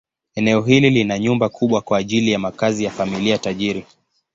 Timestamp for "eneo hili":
0.35-0.89